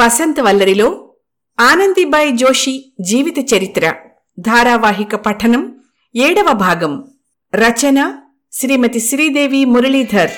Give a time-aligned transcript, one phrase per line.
[0.00, 1.12] వసంత వల్లరిలో
[1.60, 3.94] ఆనందిబాయి జోషి జీవిత చరిత్ర
[4.38, 5.80] ధారావాహిక పఠనం
[6.16, 7.10] ఏడవ భాగం.
[7.54, 8.18] రచన
[8.52, 10.30] శ్రీమతి శ్రీదేవి మురళీధర్.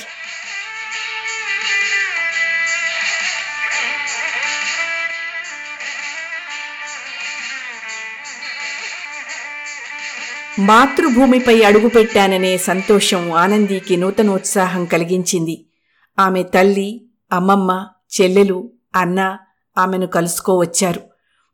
[10.58, 15.66] మాతృభూమిపై అడుగుపెట్టాననే సంతోషం ఆనందీకి నూతనోత్సాహం కలిగించింది.
[16.18, 17.88] ఆమె తల్లి అమ్మమ్మ
[18.20, 19.38] చెల్లెలు అన్న
[19.78, 21.00] ఆమెను కలుసుకోవచ్చారు.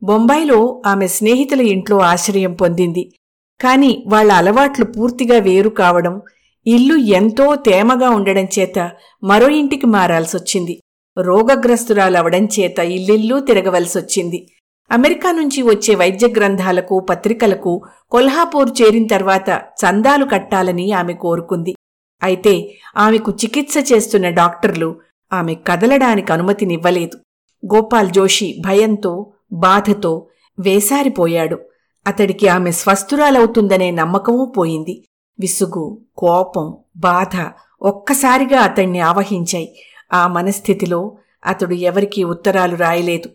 [0.02, 3.12] బొంబాయిలో ఆమె స్నేహితుల ఇంట్లో ఆశ్రయం పొందింది.
[3.61, 6.23] కాని వాళ్ళ అలవాట్లు పూర్తిగా వేరు కావడం
[6.66, 8.91] ఇల్లు ఎంతో తేమగా ఉండడం చేత
[9.23, 10.80] మరో ఇంటికి మారాల్సొచ్చింది.
[11.19, 14.48] రోగగ్రస్తురాలవడం చేత ఇల్లిల్లు తిరగవలసొచ్చింది.
[14.92, 21.75] అమెరికా నుంచి వచ్చే వైద్య గ్రంథాలకు పత్రికలకు కొల్హాపూర్ చేరిన తర్వాత చందాలు కట్టాలని ఆమె కోరుకుంది.
[22.23, 25.00] అయితే ఆమెకు చికిత్స చేస్తున్న డాక్టర్లు
[25.33, 27.19] ఆమె కదలడానికి అనుమతినివ్వలేదు.
[27.67, 30.27] గోపాల్ జోషి భయంతో బాధతో
[30.61, 31.59] వేసారిపోయాడు.
[32.06, 35.05] అతడికి ఆమె స్వస్థురాలవుతుందనే నమ్మకమూ పోయింది.
[35.41, 37.47] విసుగు కోపం బాధ
[37.83, 39.77] ఒక్కసారిగా అతణ్ణి ఆవహించాయి.
[40.12, 43.28] ఆ మనస్థితిలో అతడు ఎవరికీ ఉత్తరాలు రాయలేదు.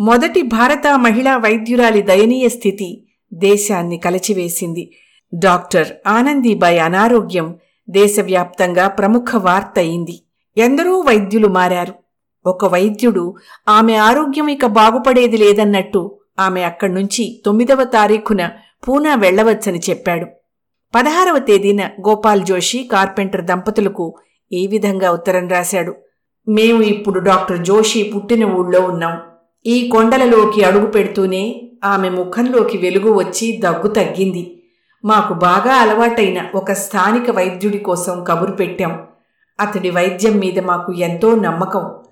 [0.00, 4.92] మొదటి భారత మహిళా వైద్యురాలి దయనీయ స్థితి దేశాన్ని కలచివేసింది.
[5.34, 7.56] డాక్టర్ ఆనందీబాయి అనారోగ్యం
[7.90, 10.22] దేశవ్యాప్తంగా ప్రముఖ వార్త అయింది.
[10.56, 12.03] ఎందరో వైద్యులు మారారు.
[12.46, 13.34] ఒక వైద్యుడు
[13.68, 18.50] ఆమె ఆరోగ్యం ఇక బాగుపడేది లేదన్నట్టు ఆమె అక్కడ్నుంచి తొమ్మిదవ తారీఖున
[18.88, 20.26] పూనా వెళ్ళవచ్చని చెప్పాడు.
[20.94, 24.18] పదహారవ తేదీన గోపాల్ జోషి కార్పెంటర్ దంపతులకు
[24.52, 25.94] ఈ విధంగా ఉత్తరం రాశాడు?
[26.48, 29.20] మేము ఇప్పుడు డాక్టర్ జోషి పుట్టిన ఊళ్ళో ఉన్నాం.
[29.66, 34.60] ఈ కొండలలోకి అడుగు పెడుతూనే ఆమె ముఖంలోకి వెలుగు వచ్చి దగ్గు తగ్గింది.
[35.04, 39.06] మాకు బాగా అలవాటైన ఒక స్థానిక వైద్యుడి కోసం కబురు పెట్టాం.
[39.60, 42.03] అతడి వైద్యం మీద మాకు ఎంతో నమ్మకం.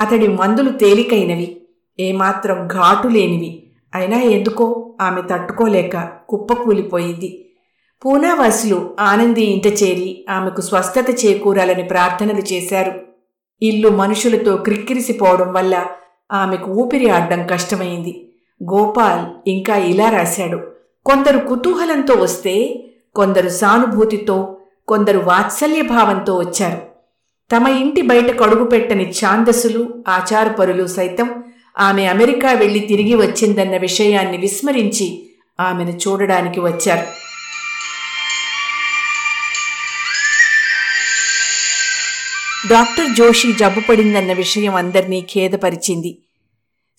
[0.00, 1.60] అతడి మందులు తేలికైనవి
[2.00, 3.62] ఏమాత్రం ఘాటు లేనివి.
[3.94, 7.46] అయినా ఎందుకో ఆమె తట్టుకోలేక కుప్పకూలిపోయింది
[8.04, 12.92] పూనావాసులు ఆనంది ఇంట చేరి ఆమెకు స్వస్థత చేకూరాలని ప్రార్థనలు చేశారు.
[13.62, 15.86] ఇల్లు మనుషులతో క్రిక్కిరిసిపోవడం వల్ల
[16.32, 18.32] ఆమెకు ఊపిరి ఆడడం కష్టమైంది.
[18.72, 20.60] గోపాల్ ఇంకా ఇలా రాశాడు.
[21.06, 22.84] కొందరు కుతూహలంతో వస్తే
[23.14, 24.56] కొందరు సానుభూతితో
[24.88, 26.89] కొందరు వాత్సల్య భావంతో వచ్చారు.
[27.52, 31.42] తమ ఇంటి బయట కడుగుపెట్టని ఛాందసులు ఆచారపరులు సైతం
[31.78, 35.30] ఆమె అమెరికా వెళ్ళి తిరిగి వచ్చిందన్న విషయాన్ని విస్మరించి
[35.60, 37.06] ఆమెను చూడడానికి వచ్చారు.
[42.68, 46.18] డాక్టర్ జోషి జబ్బుపడిందన్న విషయం అందరినీ ఖేదపరిచింది.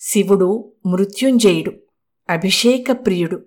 [0.00, 1.72] శివుడు మృత్యుంజయుడు
[2.30, 3.38] అభిషేక ప్రియుడు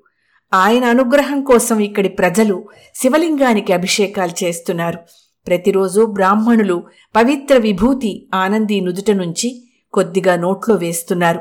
[0.53, 5.24] ఆయన అనుగ్రహం కోసం ఇక్కడి ప్రజలు శివలింగానికి అభిషేకాలు చేస్తున్నారు.
[5.47, 6.83] ప్రతిరోజు బ్రాహ్మణులు
[7.15, 9.63] పవిత్ర విభూతి ఆనంది నుదుట నుంచి
[9.93, 11.39] కొద్దిగా నోట్లో వేస్తున్నారు.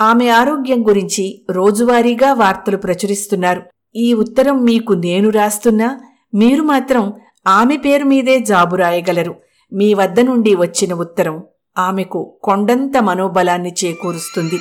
[0.00, 3.62] ఆమె ఆరోగ్యం గురించి రోజువారీగా వార్తలు ప్రచురిస్తున్నారు.
[3.96, 6.00] ఈ ఉత్తరం మీకు నేను రాస్తున్నా
[6.34, 7.12] మీరు మాత్రం
[7.46, 9.34] ఆమె పేరు మీదే జాబు రాయగలరు.
[9.72, 11.42] మీ వద్ద నుండి వచ్చిన ఉత్తరం
[11.78, 14.58] ఆమెకు కొండంత మనోబలాన్ని చేకూరుస్తుంది.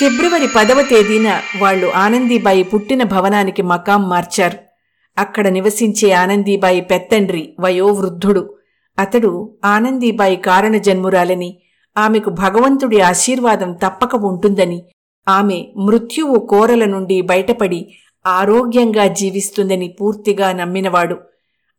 [0.00, 4.58] ఫిబ్రవరి పదవ తేదీన వాళ్ళు ఆనందీబాయి పుట్టిన భవనానికి మకాం మార్చారు.
[5.18, 8.54] అక్కడ నివసించే ఆనందీబాయి పెత్తండ్రి వయోవృద్ధుడు.
[8.98, 11.58] అతడు ఆనందీబాయి కారణ జన్మురాలని
[11.98, 14.84] ఆమెకు భగవంతుడి ఆశీర్వాదం తప్పక ఉంటుందని
[15.28, 17.94] ఆమె మృత్యువు కోరల నుండి బయటపడి
[18.26, 21.18] ఆరోగ్యంగా జీవిస్తుందని పూర్తిగా నమ్మినవాడు.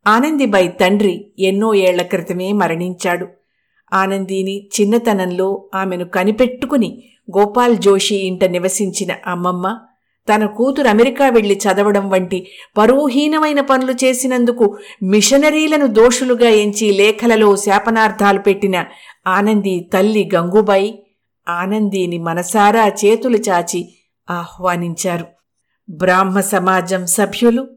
[0.08, 3.28] ఆనందిబాయి తండ్రి ఎన్నో ఏళ్ళ క్రితమే మరణించాడు.
[3.94, 7.04] ఆనందీని చిన్నతనంలో ఆమెను కనిపెట్టుకుని
[7.38, 9.80] గోపాల్ జోషి ఇంట నివసించిన అమ్మమ్మ
[10.34, 12.48] తన కూతురు అమెరికా వెళ్ళి చదవడం వంటి
[12.78, 18.86] పరువుహీనమైన పనులు చేసినందుకు మిషనరీలను దోషులుగా ఎంచి లేఖలలో శాపనార్థాలు పెట్టిన
[19.28, 21.04] ఆనంది తల్లి గంగుబాయి
[21.50, 23.94] ఆనందీని మనసారా చేతులు చాచి
[24.30, 25.26] ఆహ్వానించారు.
[25.90, 27.68] బ్రాహ్మ సమాజం సభ్యులు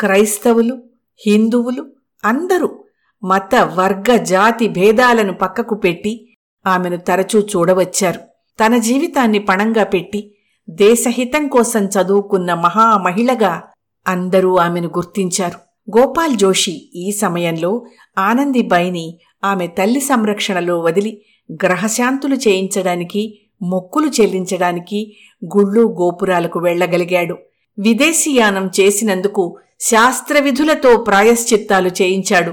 [0.00, 0.82] క్రైస్తవులు
[1.26, 1.86] హిందువులు
[2.24, 2.84] అందరూ
[3.24, 6.36] మత వర్గ జాతి భేదాలను పక్కకు పెట్టి
[6.66, 8.20] ఆమెను తరచూ చూడవచ్చారు.
[8.60, 10.34] తన జీవితాన్ని పణంగా పెట్టి
[10.70, 13.62] దేశహితం కోసం చదువుకున్న మహామహిళగా
[14.08, 15.58] అందరూ ఆమెను గుర్తించారు.
[15.98, 17.86] గోపాల్ జోషి ఈ సమయంలో
[18.18, 21.22] ఆనందిబాయిని ఆమె తల్లి సంరక్షణలో వదిలి
[21.64, 27.36] గ్రహశాంతులు చేయించడానికి మొక్కులు చెల్లించడానికి గుళ్ళు గోపురాలకు వెళ్ళగలిగాడు
[27.78, 32.52] విదేశీయానం చేసినందుకు శాస్త్రవిధులతో ప్రాయశ్చిత్తాలు చేయించాడు.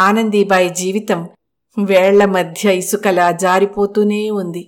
[0.00, 1.28] ఆనందీబాయి జీవితం
[1.78, 4.62] వేళ్ళ మధ్య ఇసుకలా జారిపోతూనే ఉంది.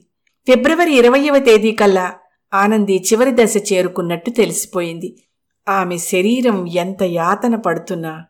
[0.47, 2.15] ఫిబ్రవరి ఇరవయవ తేదీ కల్లా
[2.55, 5.23] ఆనంది చివరి దశ చేరుకున్నట్టు తెలిసిపోయింది.
[5.69, 8.25] ఆమె శరీరం ఎంత యాతన పడుతున్నా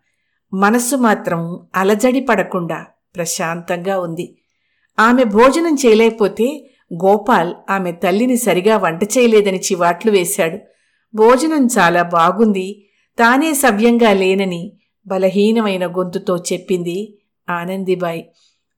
[0.55, 1.41] మనసు మాత్రం
[1.75, 4.39] అలజడి పడకుండా ప్రశాంతంగా ఉంది.
[4.99, 10.59] ఆమె భోజనం చేయలేకపోతే గోపాల్ ఆమె తల్లిని సరిగా వంట చేయలేదని చివాట్లు వేశాడు.
[11.15, 12.87] భోజనం చాలా బాగుంది
[13.19, 14.63] తానే సవ్యంగా లేనని
[15.07, 17.19] బలహీనమైన గొంతుతో చెప్పింది
[17.49, 18.23] ఆనందిబాయ్.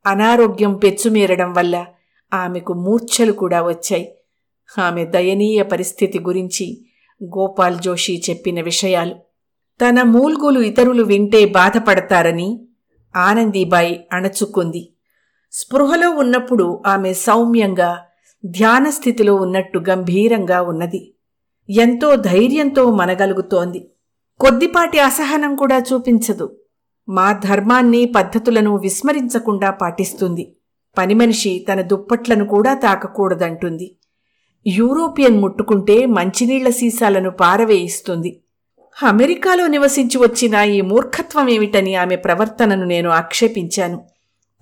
[0.06, 1.86] అనారోగ్యం పెచ్చుమీరడం వల్ల
[2.34, 4.14] ఆమెకు మూర్ఛలు కూడా వచ్చాయి.
[4.78, 6.86] ఆమె దయనీయ పరిస్థితి గురించి
[7.24, 9.14] గోపాల్ జోషి చెప్పిన విషయాలు.
[9.80, 12.60] తన మూల్గులు ఇతరులు వింటే బాధపడతారని
[13.16, 14.92] ఆనందీబాయి అణచుకుంది.
[15.52, 17.98] స్పృహలో ఉన్నప్పుడు ఆమె సౌమ్యంగా
[18.46, 21.14] ధ్యానస్థితిలో ఉన్నట్టు గంభీరంగా ఉన్నది.
[21.70, 23.90] ఎంతో ధైర్యంతో మనగలుగుతోంది.
[24.40, 26.56] కొద్దిపాటి అసహనం కూడా చూపించదు.
[27.08, 30.56] మా ధర్మాన్ని పద్ధతులను విస్మరించకుండా పాటిస్తుంది.
[30.98, 33.96] పనిమనిషి తన దుప్పట్లను కూడా తాకకూడదంటుంది.
[34.66, 38.40] యూరోపియన్ ముట్టుకుంటే మంచినీళ్ళ సీసాలను పారవేయిస్తుంది.
[39.02, 44.04] అమెరికాలో నివసించి వచ్చిన ఈ మూర్ఖత్వం ఏమిటని ఆమె ప్రవర్తనను నేను ఆక్షేపించాను.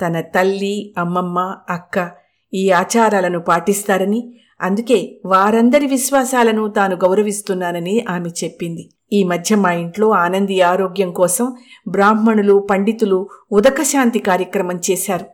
[0.00, 2.10] తన తల్లి అమ్మమ్మ అక్క
[2.54, 8.90] ఈ ఆచారాలను పాటిస్తారని అందుకే వారందరి విశ్వాసాలను తాను గౌరవిస్తున్నానని ఆమె చెప్పింది.
[9.12, 11.56] ఈ మధ్య మా ఇంట్లో ఆనంది ఆరోగ్యం కోసం
[11.88, 15.26] బ్రాహ్మణులు పండితులు ఉదకశాంతి కార్యక్రమం చేశారు.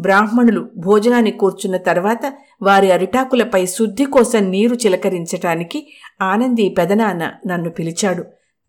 [0.00, 5.92] బ్రాహ్మణులు భోజనాన్ని కూర్చున్న తర్వాత వారి అరిటాకులపై శుద్ధి కోసం నీరు చిలకరించటానికి
[6.22, 8.24] ఆనంది పెదనాన్న నన్ను పిలిచాడు.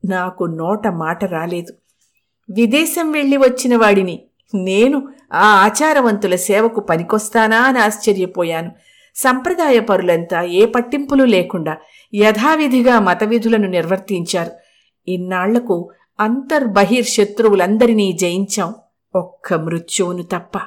[0.08, 1.74] నాకు నోట మాట రాలేదు.
[2.52, 4.24] విదేశం వెళ్ళి వచ్చిన వాడిని
[4.56, 8.72] నేను ఆ ఆచారవంతుల సేవకు పనికొస్తానా అని ఆశ్చర్యపోయాను.
[9.16, 11.78] సంప్రదాయ పరులంతా ఏ పట్టింపులు లేకుండా
[12.16, 14.52] యథావిధిగా మతవిధులను నిర్వర్తించారు.
[15.08, 18.76] ఇన్నాళ్ళకు అంతర్బహిర్ శత్రువులందరినీ జయించాం.
[19.16, 20.58] ఒక్క మృత్యువును తప్ప.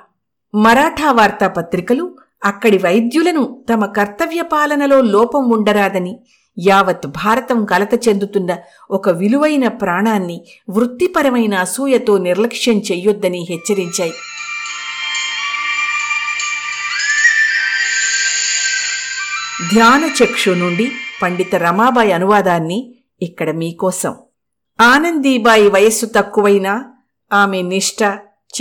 [0.54, 6.18] మరాఠా వార్తాపత్రికలు అక్కడి వైద్యులను తమ కర్తవ్య పాలనలో లోపం ఉండరాదని
[6.58, 8.56] యావత్ భారతం కలత చెందుతున్న
[8.90, 14.12] ఒక విలువైన ప్రాణాన్ని వృత్తిపరమైన అసూయతో నిర్లక్ష్యం చెయ్యొద్దని హెచ్చరించాయి.
[19.72, 20.92] ధ్యాన చక్షు నుండి
[21.22, 24.16] పండిత రమాబాయి అనువాదాన్ని ఇక్కడ మీకోసం.
[24.80, 26.84] ఆనందీబాయి వయస్సు తక్కువైనా
[27.32, 28.02] ఆమె నిష్ఠ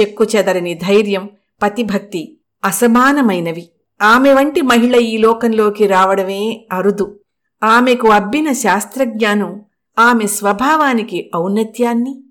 [0.02, 1.30] చెక్కు చెదరని ధైర్యం
[1.62, 3.70] పతిభక్తి అసమానమైనవి.
[4.02, 7.20] ఆమె వంటి మహిళ ఈ లోకంలోకి రావడమే అరుదు.
[7.64, 9.62] ఆమెకు అబ్బిన శాస్త్రజ్ఞానం
[10.00, 12.24] ఆమె స్వభావానికి ఔన్నత్యాన్ని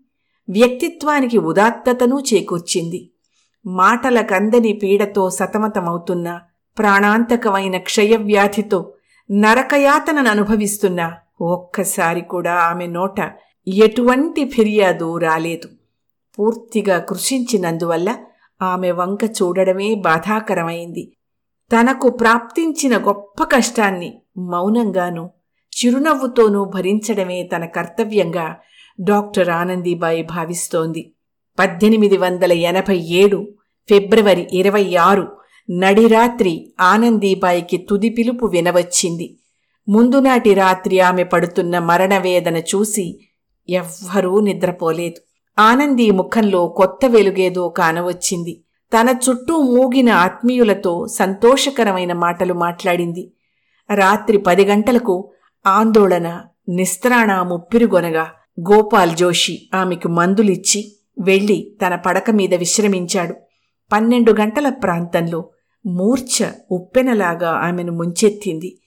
[0.51, 3.11] వ్యక్తిత్వానికి ఉదాత్తతను చేకూర్చింది.
[3.67, 6.41] మాటలకందని పీడతో సతమతమవుతున్న
[6.79, 8.93] ప్రాణాంతకమైన క్షయవ్యాధితో
[9.31, 13.33] నరకయాతనను అనుభవిస్తున్న ఒక్కసారి కూడా ఆమె నోట
[13.69, 15.69] ఎటువంటి ఫిర్యాదు రాలేదు.
[16.39, 18.17] పూర్తిగా కృషించినందువల్ల
[18.63, 21.17] ఆమె వంక చూడడమే బాధాకరమైంది.
[21.71, 25.31] తనకు ప్రాప్తించిన గొప్ప కష్టాన్ని మౌనంగానూ
[25.73, 28.57] చిరునవ్వుతోనూ భరించడమే తన కర్తవ్యంగా
[29.01, 31.13] డాక్టర్ ఆనందీబాయి భావిస్తోంది.
[31.59, 33.49] పద్దెనిమిది వందల ఎనభై ఏడు
[33.89, 35.37] ఫిబ్రవరి ఇరవై ఆరు
[35.71, 39.37] నడిరాత్రి ఆనందీబాయికి తుది పిలుపు వినవచ్చింది.
[39.89, 43.29] ముందునాటి రాత్రి ఆమె పడుతున్న మరణవేదన చూసి
[43.69, 45.32] ఎవ్వరూ నిద్రపోలేదు.
[45.59, 48.65] ఆనంది ముఖంలో కొత్త వెలుగేదో కానవచ్చింది.
[48.93, 53.33] తన చుట్టూ మూగిన ఆత్మీయులతో సంతోషకరమైన మాటలు మాట్లాడింది.
[53.91, 55.33] రాత్రి పది గంటలకు
[55.67, 58.27] ఆందోళన నిస్త్రాణ ముప్పిరుగొనగా
[58.71, 60.81] గోపాల్ జోషి ఆమెకు మందులిచ్చి
[61.21, 63.35] వెళ్ళి తన పడక మీద విశ్రమించాడు.
[63.93, 65.51] పన్నెండు గంటల ప్రాంతంలో
[65.87, 68.79] మూర్ఛ ఉప్పెనలాగా ఆమెను ముంచెత్తింది.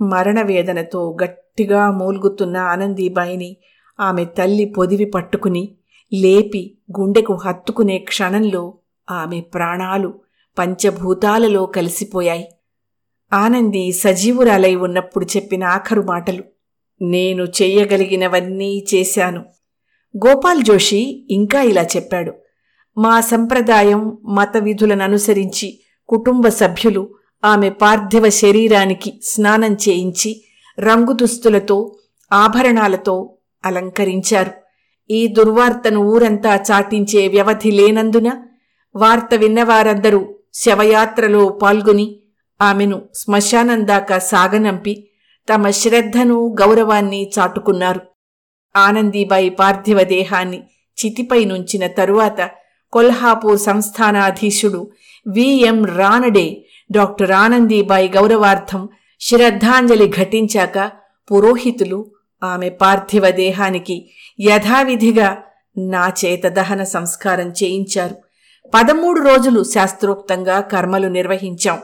[0.00, 3.56] మరణవేదనతో గట్టిగా మూల్గుతున్న ఆనందీబాయిని
[4.00, 5.76] ఆమె తల్లి పొదివి పట్టుకుని
[6.12, 8.74] లేపి గుండెకు హత్తుకునే క్షణంలో
[9.10, 10.14] ఆమె ప్రాణాలు
[10.58, 12.48] పంచభూతాలలో కలిసిపోయాయి.
[13.32, 16.44] ఆనంది సజీవురాలై ఉన్నప్పుడు చెప్పిన ఆఖరు మాటలు
[17.02, 19.44] నేను చెయ్యగలిగినవన్నీ చేశాను.
[20.16, 22.32] గోపాల్ జోషి ఇంకా ఇలా చెప్పాడు
[22.98, 27.14] మా సంప్రదాయం మత విధులను అనుసరించి కుటుంబ సభ్యులు
[27.44, 30.44] ఆమె పార్థివ శరీరానికి స్నానం చేయించి
[30.78, 31.96] రంగు దుస్తులతో
[32.32, 34.50] ఆభరణాలతో అలంకరించారు.
[35.10, 38.28] ఈ దుర్వార్తను ఊరంతా చాటించే వ్యవధి లేనందున
[38.94, 42.06] వార్త విన్నవారందరూ శవయాత్రలో పాల్గొని
[42.60, 45.10] ఆమెను శ్మశానం దాకా సాగనంపి
[45.48, 48.00] తమ శ్రద్ధను గౌరవాన్ని చాటుకున్నారు.
[48.76, 50.62] ఆనందీబాయి పార్థివ దేహాన్ని
[50.98, 52.50] చితిపై నుంచిన తరువాత
[52.92, 54.90] Kolhapur సంస్థానాధీశుడు
[55.26, 56.46] V M Ranade
[56.92, 58.88] doctor Anandibai గౌరవార్థం
[59.20, 60.90] శ్రద్ధాంజలి ఘటించాక
[61.30, 61.98] పురోహితులు
[62.42, 65.38] ఆమె పార్థివ దేహానికి యథావిధిగా
[65.78, 68.16] నా చేత దహన సంస్కారం చేయించారు.
[68.74, 71.78] పదమూడు రోజులు శాస్త్రోక్తంగా కర్మలు నిర్వహించాం.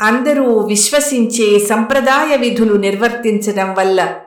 [0.00, 4.20] అందరూ విశ్వసించే సంప్రదాయ విధులు నిర్వర్తించడం వల్ల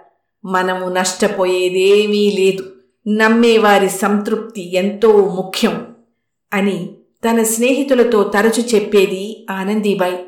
[0.46, 2.64] మనము నష్టపోయేదేమీ లేదు.
[3.08, 5.88] నమ్మేవారి సంతృప్తి ఎంతో ముఖ్యం
[6.54, 6.90] అని
[7.30, 10.26] తన స్నేహితులతో తరచు చెప్పేది ఆనందీబాయి.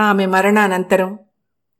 [0.00, 1.18] ఆమె మరణానంతరం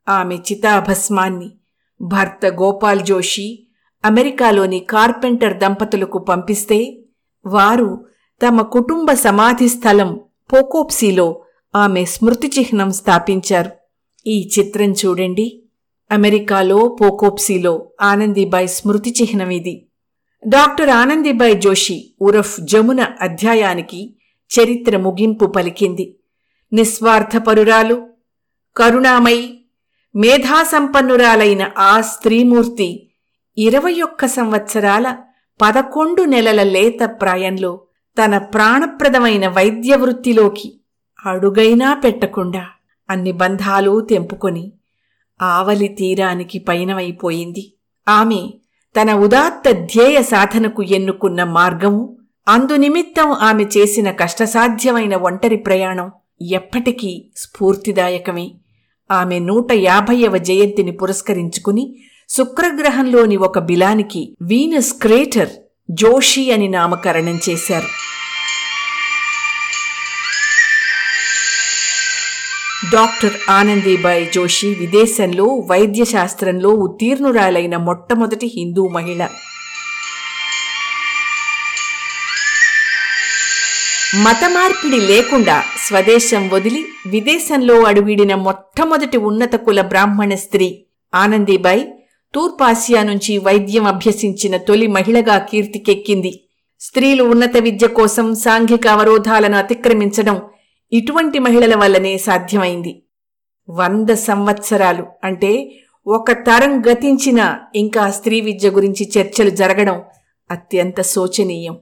[0.09, 1.51] ఆమె చితాభస్మాన్ని
[2.01, 3.67] భర్త గోపాల్ జోషి
[4.05, 7.03] అమెరికాలోని కార్పెంటర్ దంపతులకు పంపిస్తే
[7.45, 8.05] వారు
[8.47, 10.19] తమ కుటుంబ సమాధి స్థలం
[10.53, 11.41] పోకోప్సీలో
[11.75, 13.71] ఆమె స్మృతి చిహ్నం స్థాపించారు.
[14.27, 15.63] ఈ చిత్రం చూడండి.
[16.11, 19.87] అమెరికాలో పోకోప్సీలో ఆనందీబాయి స్మృతి చిహ్నం ఇది.
[20.47, 24.17] డాక్టర్ ఆనందీబాయి జోషి ఉరఫ్ జమున అధ్యాయానికి
[24.59, 26.15] చరిత్ర ముగింపు పలికింది.
[26.73, 28.07] నిస్వార్థపరురాలు
[28.77, 29.58] కరుణామయి
[30.15, 33.09] మేధాసంపన్నురాలైన ఆ స్త్రీమూర్తి
[33.57, 35.15] ఇరవై ఒక్క సంవత్సరాల
[35.61, 37.81] పదకొండు నెలల లేత ప్రాయంలో
[38.17, 40.79] తన ప్రాణప్రదమైన వైద్య వృత్తిలోకి
[41.25, 42.67] అడుగైనా పెట్టకుండా
[43.09, 44.73] అన్ని బంధాలు తెంపుకొని
[45.41, 47.73] ఆవలి తీరానికి పయనమైపోయింది.
[48.07, 48.49] ఆమె
[48.95, 56.11] తన ఉదాత్త ధ్యేయ సాధనకు ఎన్నుకున్న మార్గము అందునిమిత్తం ఆమె చేసిన కష్టసాధ్యమైన ఒంటరి ప్రయాణం
[56.41, 58.47] ఎప్పటికీ స్ఫూర్తిదాయకమే.
[59.11, 61.95] ఆమె నూట యాభైవ జయంతిని పురస్కరించుకుని
[62.29, 65.49] శుక్రగ్రహంలోని ఒక బిలానికి వీనస్ క్రేటర్
[65.91, 68.09] జోషి అని నామకరణం చేశారు.
[72.93, 79.27] డాక్టర్ ఆనందీబాయి జోషి విదేశంలో వైద్యశాస్త్రంలో ఉత్తీర్ణురాలైన మొట్టమొదటి హిందూ మహిళ.
[84.15, 90.85] మత మార్పిడి లేకుండా స్వదేశం వదిలి విదేశంలో అడుగిడిన మొట్టమొదటి ఉన్నత కుల బ్రాహ్మణ స్త్రీ
[91.15, 91.93] ఆనందీబాయి
[92.33, 96.47] తూర్పాసియా నుంచి వైద్యం అభ్యసించిన తొలి మహిళగా కీర్తికెక్కింది.
[96.79, 100.41] స్త్రీలు ఉన్నత విద్య కోసం సాంఘిక అవరోధాలను అతిక్రమించడం
[100.91, 103.03] ఇటువంటి మహిళల వల్లనే సాధ్యమైంది.
[103.69, 105.71] వంద సంవత్సరాలు అంటే
[106.07, 110.01] ఒక తరం గతించిన ఇంకా స్త్రీ విద్య గురించి చర్చలు జరగడం
[110.51, 111.77] అత్యంత శోచనీయం.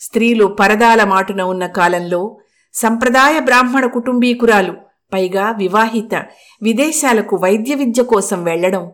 [0.00, 2.38] స్త్రీలు పరదాల మాటున ఉన్న కాలంలో
[2.74, 4.72] సంప్రదాయ బ్రాహ్మణ కుటుంబీకురాలు
[5.12, 6.24] పైగా వివాహిత
[6.62, 8.92] విదేశాలకు వైద్య విద్య కోసం వెళ్ళడం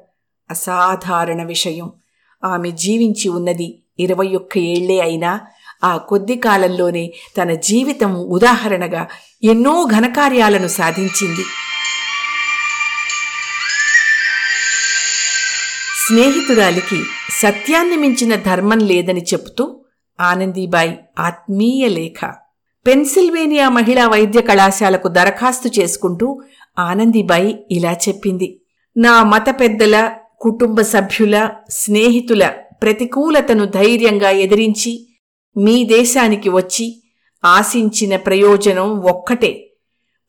[0.50, 1.92] అసాధారణ విషయం.
[2.44, 5.40] ఆమె జీవించి ఉన్నది ఇరవై ఒక్క ఏళ్ళే అయినా
[5.84, 9.08] ఆ కొద్ది కాలంలోనే తన జీవితం ఉదాహరణగా
[9.44, 11.44] ఎన్నో ఘనకార్యాలను సాధించింది.
[16.06, 19.79] స్నేహితురాలికి సత్యాన్ని మించిన ధర్మం లేదని చెబుతూ
[20.20, 22.26] ఆనందీబాయి ఆత్మీయ లేఖ.
[22.86, 26.40] పెన్సిల్వేనియా మహిళా వైద్య కళాశాలకు దరఖాస్తు చేసుకుంటూ
[26.78, 28.60] ఆనందీబాయి ఇలా చెప్పింది.
[28.96, 34.92] నా మత పెద్దల కుటుంబ సభ్యుల స్నేహితుల ప్రతికూలతను ధైర్యంగా ఎదిరించి
[35.56, 36.86] మీ దేశానికి వచ్చి
[37.44, 39.66] ఆశించిన ప్రయోజనం ఒక్కటే.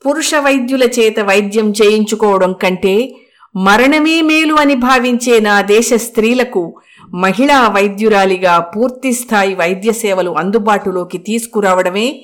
[0.05, 3.15] పురుష వైద్యుల చేత వైద్యం చేయించుకోవడం కంటే
[3.55, 6.63] మరణమే మేలు అని భావించే నా దేశ స్త్రీలకు
[7.13, 12.21] మహిళా వైద్యురాలిగా పూర్తిస్థాయి వైద్య సేవలు అందుబాటులోకి తీసుకురావడమే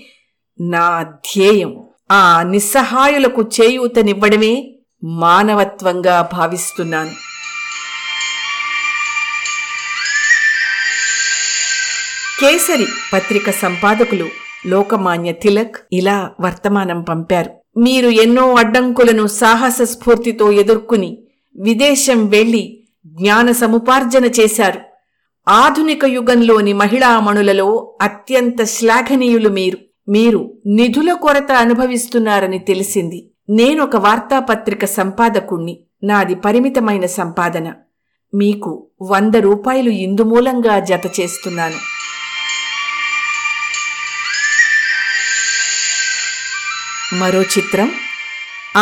[0.62, 1.84] నా ధ్యేయం.
[2.12, 7.10] ఆ నిస్సహాయులకు చేయూతనివ్వడమే మానవత్వంగా భావిస్తున్నాను.
[12.42, 14.28] కేసరి పత్రిక సంపాదకులు
[14.66, 17.50] లోకమాన్య తిలక్ ఇలా వర్తమానం పంపారు.
[17.78, 21.18] మీరు ఎన్నో అడ్డంకులను సాహస స్ఫూర్తితో ఎదుర్కొని
[21.56, 24.80] విదేశం వెళ్ళి జ్ఞాన సముపార్జన చేశారు.
[25.50, 29.78] ఆధునిక యుగంలోని మహిళామణులలో అత్యంత శ్లాఘనీయులు మీరు.
[30.10, 33.32] మీరు నిధుల కొరత అనుభవిస్తున్నారని తెలిసింది.
[33.50, 35.80] నేనొక వార్తాపత్రిక సంపాదకుణ్ణి.
[36.04, 37.74] నాది పరిమితమైన సంపాదన.
[38.34, 41.76] మీకు వంద రూపాయలు ఇందుమూలంగా జత చేస్తున్నాను.
[47.16, 47.92] మరో చిత్రం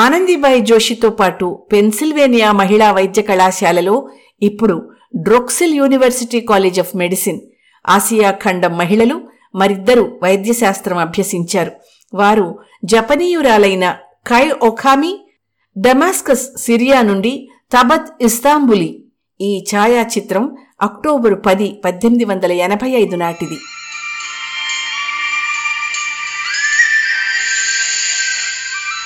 [0.03, 3.95] ఆనందీబాయి జోషితో పాటు పెన్సిల్వేనియా మహిళా వైద్య కళాశాలలో
[4.41, 4.75] ఇప్పుడు
[5.15, 7.39] Drexel university college of medicine.
[7.85, 9.21] Asia ఖండం మహిళలు
[9.55, 11.71] మరిద్దరు వైద్యశాస్త్రం అభ్యసించారు.
[12.13, 12.47] వారు
[12.85, 13.85] జపనీయురాలైన
[14.27, 15.13] కై ఒఖామి
[15.75, 17.33] డమాస్కస్ సిరియా నుండి
[17.73, 18.89] తబత్ ఇస్తాంబులి
[19.41, 20.43] ఈ ఛాయాచిత్రం
[20.81, 23.57] అక్టోబరు పది పద్దెనిమిది వందల ఎనభై ఐదు నాటిది.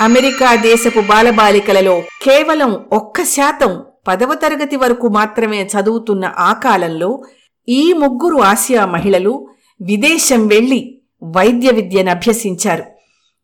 [0.01, 3.71] అమెరికా దేశపు బాలబాలికలలో కేవలం ఒక్క శాతం
[4.07, 7.23] పదవ తరగతి వరకు మాత్రమే చదువుతున్న ఆ కాలంలో
[7.67, 9.47] ఈ ముగ్గురు ఆసియా మహిళలు
[9.81, 10.79] విదేశం వెళ్ళి
[11.23, 12.83] వైద్య విద్యను అభ్యసించారు.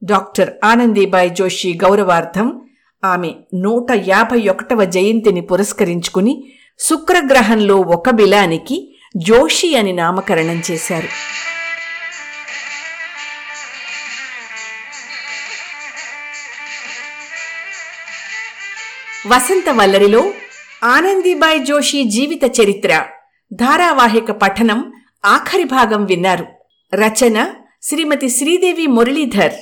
[0.03, 2.61] డాక్టర్ ఆనందీబాయ్ జోషి గౌరవార్థం
[3.05, 6.43] ఆమె నూట యాభై ఒకటవ జయంతిని పురస్కరించుకుని
[6.79, 8.77] శుక్రగ్రహంలో ఒక బిలానికి
[9.17, 11.09] జోషి అని నామకరణం చేశారు.
[19.27, 20.31] వసంత వల్లరిలో
[20.83, 23.05] ఆనందీబాయి జోషి జీవిత చరిత్ర
[23.53, 24.93] ధారావాహిక పఠనం
[25.25, 26.45] ఆఖరి భాగం విన్నారు.
[26.93, 27.47] రచన
[27.81, 29.53] శ్రీమతి శ్రీదేవి మురళీధర్.